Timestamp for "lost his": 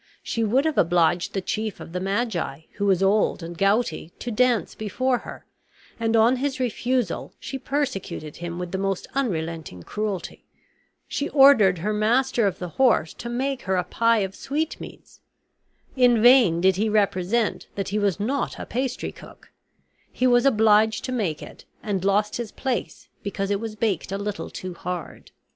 22.03-22.51